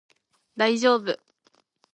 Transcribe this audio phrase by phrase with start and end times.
[0.57, 1.15] 大丈夫